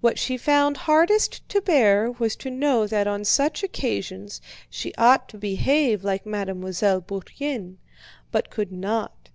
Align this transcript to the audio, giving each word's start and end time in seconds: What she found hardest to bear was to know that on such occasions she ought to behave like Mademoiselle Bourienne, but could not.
What 0.00 0.18
she 0.18 0.36
found 0.36 0.76
hardest 0.78 1.48
to 1.48 1.60
bear 1.60 2.10
was 2.10 2.34
to 2.34 2.50
know 2.50 2.88
that 2.88 3.06
on 3.06 3.24
such 3.24 3.62
occasions 3.62 4.40
she 4.68 4.92
ought 4.98 5.28
to 5.28 5.38
behave 5.38 6.02
like 6.02 6.26
Mademoiselle 6.26 7.00
Bourienne, 7.00 7.76
but 8.32 8.50
could 8.50 8.72
not. 8.72 9.28